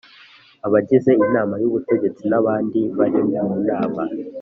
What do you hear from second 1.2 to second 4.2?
Inama y Ubutegetsi n abandi bari mu nama